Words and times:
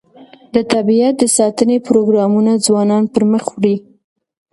د 0.53 0.55
طبیعت 0.73 1.13
د 1.19 1.23
ساتنې 1.37 1.77
پروګرامونه 1.87 2.51
ځوانان 2.65 3.03
پرمخ 3.15 3.45
وړي. 3.53 3.75